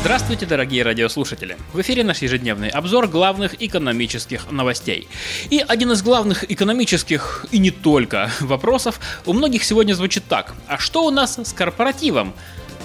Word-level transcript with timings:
Здравствуйте, 0.00 0.46
дорогие 0.46 0.82
радиослушатели! 0.82 1.56
В 1.72 1.80
эфире 1.80 2.04
наш 2.04 2.22
ежедневный 2.22 2.68
обзор 2.68 3.08
главных 3.08 3.62
экономических 3.62 4.50
новостей. 4.50 5.08
И 5.50 5.64
один 5.66 5.92
из 5.92 6.02
главных 6.02 6.50
экономических, 6.50 7.46
и 7.50 7.58
не 7.58 7.70
только, 7.70 8.30
вопросов 8.40 9.00
у 9.26 9.32
многих 9.32 9.64
сегодня 9.64 9.94
звучит 9.94 10.24
так. 10.28 10.54
А 10.66 10.78
что 10.78 11.04
у 11.04 11.10
нас 11.10 11.38
с 11.38 11.52
корпоративом? 11.52 12.34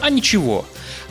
А 0.00 0.10
ничего. 0.10 0.64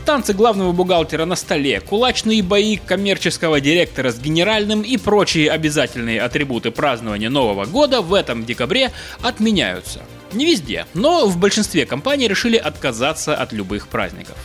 Танцы 0.06 0.34
главного 0.34 0.72
бухгалтера 0.72 1.26
на 1.26 1.36
столе, 1.36 1.82
кулачные 1.82 2.42
бои 2.42 2.78
коммерческого 2.78 3.62
директора 3.62 4.12
с 4.12 4.20
генеральным 4.20 4.82
и 4.82 4.98
прочие 4.98 5.52
обязательные 5.52 6.22
атрибуты 6.22 6.72
празднования 6.72 7.30
Нового 7.30 7.66
года 7.66 8.02
в 8.02 8.14
этом 8.14 8.46
декабре 8.46 8.92
отменяются. 9.22 10.02
Не 10.34 10.46
везде, 10.46 10.86
но 10.94 11.28
в 11.28 11.38
большинстве 11.38 11.86
компаний 11.86 12.28
решили 12.28 12.58
отказаться 12.58 13.36
от 13.36 13.52
любых 13.52 13.88
праздников. 13.88 14.38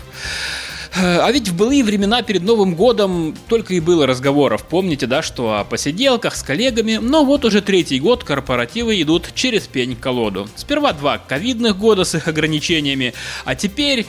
А 0.97 1.29
ведь 1.33 1.49
в 1.49 1.57
былые 1.57 1.83
времена 1.83 2.23
перед 2.23 2.43
Новым 2.43 2.77
годом 2.77 3.37
только 3.49 3.75
и 3.75 3.81
было 3.81 4.07
разговоров. 4.07 4.65
Помните, 4.65 5.07
да, 5.07 5.23
что 5.23 5.59
о 5.59 5.65
посиделках 5.65 6.37
с 6.37 6.43
коллегами, 6.43 7.01
но 7.03 7.25
вот 7.25 7.45
уже 7.45 7.63
третий 7.63 7.99
год 7.99 8.23
корпоративы 8.23 9.01
идут 9.03 9.31
через 9.35 9.67
пень-колоду. 9.67 10.49
Сперва 10.55 10.93
два 10.93 11.19
ковидных 11.19 11.77
года 11.77 12.05
с 12.05 12.15
их 12.15 12.29
ограничениями, 12.29 13.13
а 13.45 13.57
теперь 13.57 14.07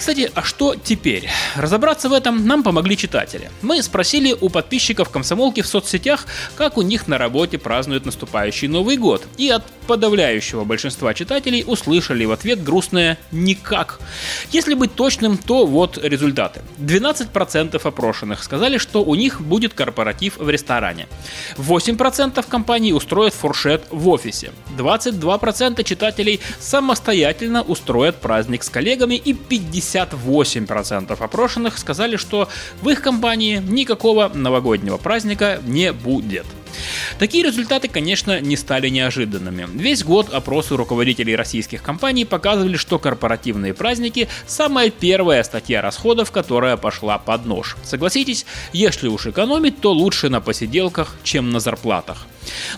кстати, 0.00 0.30
а 0.34 0.42
что 0.42 0.74
теперь? 0.74 1.28
Разобраться 1.56 2.08
в 2.08 2.14
этом 2.14 2.46
нам 2.46 2.62
помогли 2.62 2.96
читатели. 2.96 3.50
Мы 3.60 3.82
спросили 3.82 4.34
у 4.40 4.48
подписчиков 4.48 5.10
комсомолки 5.10 5.60
в 5.60 5.66
соцсетях, 5.66 6.24
как 6.56 6.78
у 6.78 6.82
них 6.82 7.06
на 7.06 7.18
работе 7.18 7.58
празднуют 7.58 8.06
наступающий 8.06 8.66
Новый 8.66 8.96
год. 8.96 9.26
И 9.36 9.50
от 9.50 9.62
подавляющего 9.86 10.64
большинства 10.64 11.12
читателей 11.12 11.64
услышали 11.66 12.24
в 12.24 12.32
ответ 12.32 12.64
грустное 12.64 13.18
«никак». 13.30 14.00
Если 14.52 14.72
быть 14.72 14.94
точным, 14.94 15.36
то 15.36 15.66
вот 15.66 15.98
результаты. 16.02 16.62
12% 16.78 17.78
опрошенных 17.84 18.42
сказали, 18.42 18.78
что 18.78 19.04
у 19.04 19.14
них 19.14 19.42
будет 19.42 19.74
корпоратив 19.74 20.38
в 20.38 20.48
ресторане. 20.48 21.08
8% 21.58 22.42
компаний 22.48 22.94
устроят 22.94 23.34
фуршет 23.34 23.84
в 23.90 24.08
офисе. 24.08 24.52
22% 24.78 25.84
читателей 25.84 26.40
самостоятельно 26.58 27.60
устроят 27.62 28.16
праздник 28.16 28.62
с 28.62 28.70
коллегами 28.70 29.16
и 29.16 29.34
50 29.34 29.89
58% 29.94 31.12
опрошенных 31.22 31.78
сказали, 31.78 32.16
что 32.16 32.48
в 32.82 32.88
их 32.88 33.02
компании 33.02 33.56
никакого 33.56 34.30
новогоднего 34.32 34.96
праздника 34.96 35.60
не 35.66 35.92
будет. 35.92 36.46
Такие 37.18 37.44
результаты, 37.44 37.88
конечно, 37.88 38.40
не 38.40 38.56
стали 38.56 38.88
неожиданными. 38.88 39.68
Весь 39.74 40.04
год 40.04 40.32
опросы 40.32 40.76
руководителей 40.76 41.36
российских 41.36 41.82
компаний 41.82 42.24
показывали, 42.24 42.76
что 42.76 42.98
корпоративные 42.98 43.74
праздники– 43.74 44.28
самая 44.46 44.90
первая 44.90 45.42
статья 45.42 45.82
расходов, 45.82 46.30
которая 46.30 46.76
пошла 46.76 47.18
под 47.18 47.46
нож. 47.46 47.76
Согласитесь, 47.82 48.46
если 48.72 49.08
уж 49.08 49.26
экономить, 49.26 49.80
то 49.80 49.92
лучше 49.92 50.28
на 50.28 50.40
посиделках, 50.40 51.16
чем 51.22 51.50
на 51.50 51.60
зарплатах. 51.60 52.26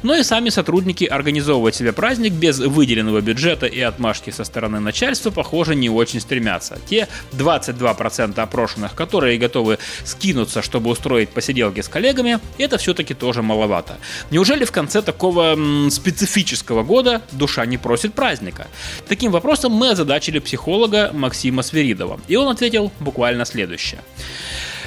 Но 0.02 0.14
и 0.14 0.22
сами 0.22 0.48
сотрудники 0.48 1.04
организовывать 1.04 1.74
себе 1.74 1.92
праздник 1.92 2.32
без 2.32 2.58
выделенного 2.58 3.20
бюджета 3.20 3.66
и 3.66 3.80
отмашки 3.80 4.30
со 4.30 4.44
стороны 4.44 4.80
начальства, 4.80 5.30
похоже, 5.30 5.74
не 5.74 5.88
очень 5.88 6.20
стремятся. 6.20 6.78
Те 6.88 7.08
22% 7.32 8.40
опрошенных, 8.40 8.94
которые 8.94 9.38
готовы 9.38 9.78
скинуться, 10.04 10.62
чтобы 10.62 10.90
устроить 10.90 11.30
посиделки 11.30 11.80
с 11.80 11.88
коллегами, 11.88 12.40
это 12.58 12.78
все-таки 12.78 13.14
тоже 13.14 13.42
маловато. 13.42 13.98
Неужели 14.30 14.64
в 14.64 14.72
конце 14.72 15.02
такого 15.02 15.56
специфического 15.90 16.82
года 16.82 17.22
душа 17.32 17.66
не 17.66 17.78
просит 17.78 18.14
праздника? 18.14 18.68
Таким 19.08 19.32
вопросом 19.32 19.72
мы 19.72 19.90
озадачили 19.90 20.38
психолога 20.38 21.10
Максима 21.12 21.62
Сверидова, 21.62 22.20
и 22.28 22.36
он 22.36 22.48
ответил 22.48 22.92
буквально 23.00 23.44
следующее. 23.44 24.00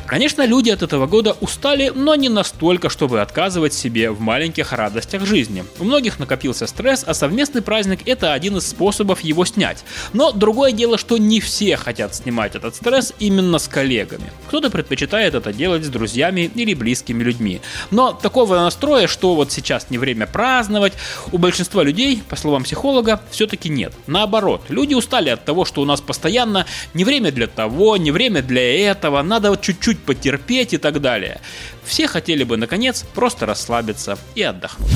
Конечно, 0.08 0.46
люди 0.46 0.70
от 0.70 0.84
этого 0.84 1.08
года 1.08 1.36
устали, 1.42 1.92
но 1.94 2.14
не 2.14 2.30
настолько, 2.30 2.90
чтобы 2.90 3.22
отказывать 3.22 3.74
себе 3.74 4.12
в 4.12 4.20
маленьких 4.20 4.72
радостях 4.72 5.26
жизни. 5.26 5.66
У 5.80 5.84
многих 5.84 6.20
накопился 6.20 6.68
стресс, 6.68 7.04
а 7.08 7.16
совместный 7.16 7.64
праздник– 7.64 8.02
это 8.06 8.34
один 8.34 8.58
из 8.58 8.68
способов 8.68 9.22
его 9.22 9.46
снять. 9.46 9.84
Но 10.14 10.32
другое 10.32 10.74
дело, 10.74 11.00
что 11.00 11.18
не 11.18 11.40
все 11.40 11.76
хотят 11.76 12.14
снимать 12.14 12.56
этот 12.56 12.76
стресс 12.76 13.14
именно 13.18 13.58
с 13.58 13.68
коллегами. 13.68 14.32
Кто-то 14.48 14.70
предпочитает 14.70 15.34
это 15.34 15.52
делать 15.52 15.84
с 15.84 15.90
друзьями 15.90 16.52
или 16.54 16.76
близкими 16.76 17.24
людьми. 17.24 17.62
Но 17.90 18.12
такого 18.14 18.58
настроя, 18.58 19.08
что 19.08 19.34
вот 19.34 19.52
сейчас 19.52 19.90
не 19.90 19.98
время 19.98 20.28
праздновать, 20.28 20.94
у 21.32 21.40
большинства 21.40 21.82
людей, 21.82 22.22
по 22.30 22.36
словам 22.36 22.64
психолога, 22.64 23.22
все-таки 23.32 23.70
нет. 23.70 23.92
Наоборот, 24.06 24.62
люди 24.70 24.94
устали 24.94 25.30
от 25.30 25.46
того, 25.46 25.66
что 25.66 25.82
у 25.82 25.86
нас 25.86 26.00
постоянно 26.00 26.68
не 26.94 27.04
время 27.04 27.32
для 27.32 27.48
того, 27.48 27.98
не 27.98 28.12
время 28.12 28.44
для 28.44 28.88
этого, 28.88 29.24
надо 29.24 29.50
вот 29.50 29.62
чуть-чуть 29.62 29.95
чуть 29.96 30.04
потерпеть 30.04 30.74
и 30.74 30.78
так 30.78 31.02
далее. 31.02 31.40
Все 31.84 32.08
хотели 32.08 32.44
бы, 32.44 32.58
наконец, 32.58 33.06
просто 33.14 33.46
расслабиться 33.46 34.18
и 34.36 34.44
отдохнуть. 34.44 34.92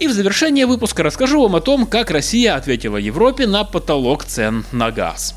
И 0.00 0.08
в 0.08 0.12
завершение 0.12 0.66
выпуска 0.66 1.02
расскажу 1.02 1.42
вам 1.42 1.56
о 1.56 1.60
том, 1.60 1.86
как 1.86 2.10
Россия 2.10 2.56
ответила 2.56 2.96
Европе 2.96 3.46
на 3.46 3.64
потолок 3.64 4.24
цен 4.24 4.64
на 4.72 4.90
газ. 4.90 5.34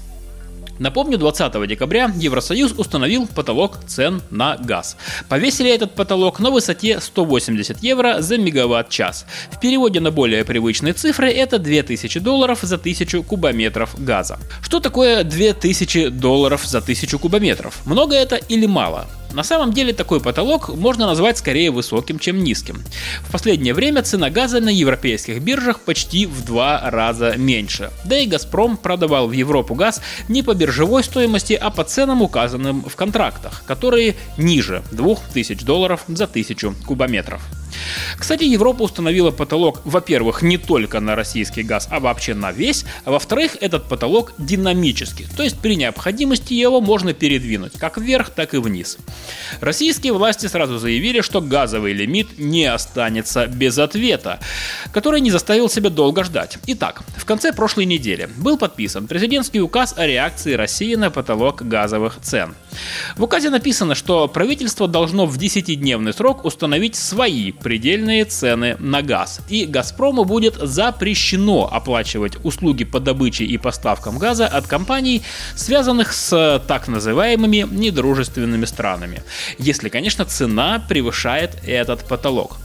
Напомню, 0.79 1.17
20 1.17 1.67
декабря 1.67 2.11
Евросоюз 2.15 2.73
установил 2.77 3.27
потолок 3.27 3.79
цен 3.87 4.21
на 4.29 4.57
газ. 4.57 4.97
Повесили 5.29 5.69
этот 5.71 5.95
потолок 5.95 6.39
на 6.39 6.51
высоте 6.51 6.99
180 6.99 7.83
евро 7.83 8.21
за 8.21 8.37
мегаватт-час. 8.37 9.25
В 9.51 9.59
переводе 9.59 9.99
на 9.99 10.11
более 10.11 10.45
привычные 10.45 10.93
цифры 10.93 11.31
это 11.31 11.59
2000 11.59 12.19
долларов 12.19 12.59
за 12.61 12.75
1000 12.75 13.23
кубометров 13.23 13.95
газа. 13.97 14.39
Что 14.61 14.79
такое 14.79 15.23
2000 15.23 16.09
долларов 16.09 16.65
за 16.65 16.79
1000 16.79 17.17
кубометров? 17.17 17.85
Много 17.85 18.15
это 18.15 18.35
или 18.35 18.65
мало? 18.65 19.07
На 19.37 19.43
самом 19.43 19.71
деле 19.71 19.93
такой 19.93 20.19
потолок 20.19 20.69
можно 20.69 21.05
назвать 21.05 21.37
скорее 21.37 21.69
высоким, 21.69 22.17
чем 22.17 22.43
низким. 22.43 22.81
В 23.21 23.31
последнее 23.31 23.75
время 23.75 24.01
цена 24.01 24.31
газа 24.31 24.59
на 24.59 24.69
европейских 24.69 25.43
биржах 25.43 25.81
почти 25.81 26.25
в 26.25 26.43
два 26.43 26.89
раза 26.89 27.35
меньше. 27.37 27.91
Да 28.03 28.17
и 28.17 28.25
Газпром 28.25 28.77
продавал 28.77 29.27
в 29.27 29.33
Европу 29.33 29.75
газ 29.75 30.01
не 30.27 30.41
по 30.41 30.55
биржевой 30.55 31.03
стоимости, 31.03 31.53
а 31.53 31.69
по 31.69 31.83
ценам, 31.83 32.23
указанным 32.23 32.81
в 32.81 32.95
контрактах, 32.95 33.61
которые 33.67 34.15
ниже 34.39 34.81
2000 34.91 35.63
долларов 35.63 36.03
за 36.07 36.23
1000 36.23 36.73
кубометров. 36.87 37.43
Кстати, 38.17 38.43
Европа 38.43 38.83
установила 38.83 39.31
потолок, 39.31 39.81
во-первых, 39.85 40.41
не 40.41 40.57
только 40.57 40.99
на 40.99 41.15
российский 41.15 41.63
газ, 41.63 41.87
а 41.91 41.99
вообще 41.99 42.33
на 42.33 42.51
весь, 42.51 42.85
а 43.05 43.11
во-вторых, 43.11 43.57
этот 43.61 43.87
потолок 43.87 44.33
динамический, 44.37 45.27
то 45.35 45.43
есть 45.43 45.59
при 45.59 45.75
необходимости 45.75 46.53
его 46.53 46.81
можно 46.81 47.13
передвинуть 47.13 47.73
как 47.77 47.97
вверх, 47.97 48.29
так 48.29 48.53
и 48.53 48.57
вниз. 48.57 48.97
Российские 49.61 50.13
власти 50.13 50.47
сразу 50.47 50.77
заявили, 50.77 51.21
что 51.21 51.41
газовый 51.41 51.93
лимит 51.93 52.37
не 52.37 52.65
останется 52.65 53.47
без 53.47 53.77
ответа, 53.77 54.39
который 54.91 55.21
не 55.21 55.31
заставил 55.31 55.69
себя 55.69 55.89
долго 55.89 56.23
ждать. 56.23 56.57
Итак, 56.67 57.03
в 57.17 57.25
конце 57.25 57.53
прошлой 57.53 57.85
недели 57.85 58.29
был 58.37 58.57
подписан 58.57 59.07
президентский 59.07 59.61
указ 59.61 59.93
о 59.97 60.05
реакции 60.05 60.53
России 60.53 60.95
на 60.95 61.11
потолок 61.11 61.61
газовых 61.61 62.19
цен. 62.21 62.55
В 63.15 63.23
указе 63.23 63.49
написано, 63.49 63.95
что 63.95 64.27
правительство 64.27 64.87
должно 64.87 65.25
в 65.25 65.37
10-дневный 65.37 66.13
срок 66.13 66.45
установить 66.45 66.95
свои 66.95 67.51
предельные 67.67 68.23
цены 68.23 68.77
на 68.79 69.01
газ. 69.01 69.41
И 69.49 69.65
«Газпрому» 69.65 70.23
будет 70.23 70.55
запрещено 70.55 71.69
оплачивать 71.69 72.37
услуги 72.45 72.85
по 72.85 73.01
добыче 73.01 73.43
и 73.43 73.57
поставкам 73.57 74.19
газа 74.19 74.47
от 74.47 74.67
компаний, 74.67 75.21
связанных 75.53 76.13
с 76.13 76.63
так 76.65 76.87
называемыми 76.87 77.65
недружественными 77.69 78.63
странами. 78.63 79.21
Если, 79.57 79.89
конечно, 79.89 80.23
цена 80.23 80.81
превышает 80.87 81.57
этот 81.65 82.07
потолок. 82.07 82.57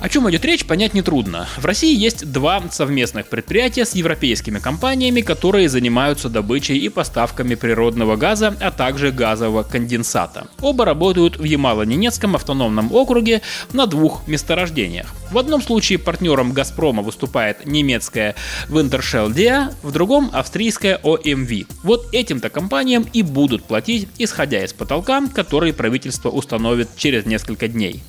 О 0.00 0.08
чем 0.08 0.30
идет 0.30 0.44
речь, 0.44 0.64
понять 0.64 0.94
нетрудно. 0.94 1.48
В 1.56 1.64
России 1.64 1.92
есть 1.92 2.30
два 2.30 2.62
совместных 2.70 3.26
предприятия 3.26 3.84
с 3.84 3.96
европейскими 3.96 4.60
компаниями, 4.60 5.22
которые 5.22 5.68
занимаются 5.68 6.28
добычей 6.28 6.78
и 6.78 6.88
поставками 6.88 7.56
природного 7.56 8.14
газа, 8.14 8.56
а 8.60 8.70
также 8.70 9.10
газового 9.10 9.64
конденсата. 9.64 10.46
Оба 10.60 10.84
работают 10.84 11.36
в 11.36 11.42
Ямало-Ненецком 11.42 12.36
автономном 12.36 12.94
округе 12.94 13.42
на 13.72 13.86
двух 13.86 14.28
месторождениях. 14.28 15.12
В 15.32 15.36
одном 15.36 15.60
случае 15.60 15.98
партнером 15.98 16.52
«Газпрома» 16.52 17.02
выступает 17.02 17.66
немецкая 17.66 18.36
Wintershell 18.68 19.30
Dea, 19.34 19.74
в 19.82 19.90
другом– 19.90 20.30
австрийская 20.32 20.98
OMV. 21.02 21.66
Вот 21.82 22.06
этим-то 22.14 22.48
компаниям 22.50 23.04
и 23.12 23.22
будут 23.22 23.64
платить, 23.64 24.08
исходя 24.16 24.64
из 24.64 24.72
потолка, 24.72 25.22
который 25.34 25.74
правительство 25.74 26.30
установит 26.30 26.88
через 26.96 27.26
несколько 27.26 27.68
дней. 27.68 28.02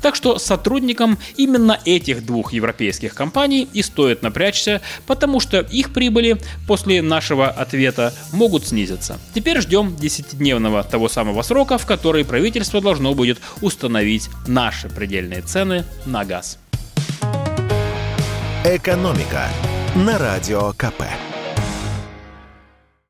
Так 0.00 0.14
что 0.14 0.38
сотрудникам 0.38 1.18
именно 1.36 1.78
этих 1.84 2.24
двух 2.24 2.52
европейских 2.52 3.14
компаний 3.14 3.68
и 3.72 3.82
стоит 3.82 4.22
напрячься, 4.22 4.80
потому 5.06 5.40
что 5.40 5.60
их 5.60 5.92
прибыли 5.92 6.38
после 6.66 7.02
нашего 7.02 7.48
ответа 7.48 8.14
могут 8.32 8.66
снизиться. 8.66 9.18
Теперь 9.34 9.60
ждем 9.60 9.96
10-дневного 10.00 10.88
того 10.88 11.08
самого 11.08 11.42
срока, 11.42 11.78
в 11.78 11.86
который 11.86 12.24
правительство 12.24 12.80
должно 12.80 13.14
будет 13.14 13.38
установить 13.60 14.28
наши 14.46 14.88
предельные 14.88 15.42
цены 15.42 15.84
на 16.06 16.24
газ. 16.24 16.58
Экономика 18.64 19.48
на 19.94 20.18
радио 20.18 20.72
КП. 20.72 21.02